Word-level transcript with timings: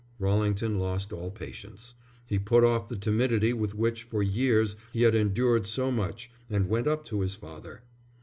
Rallington 0.19 0.79
lost 0.79 1.13
all 1.13 1.29
patience. 1.29 1.93
He 2.25 2.39
put 2.39 2.63
off 2.63 2.87
the 2.87 2.95
timidity 2.95 3.53
with 3.53 3.75
which 3.75 4.01
for 4.01 4.23
years 4.23 4.75
he 4.91 5.03
had 5.03 5.13
endured 5.13 5.67
so 5.67 5.91
much 5.91 6.31
and 6.49 6.67
went 6.67 6.87
up 6.87 7.05
to 7.05 7.21
his 7.21 7.35
father. 7.35 7.83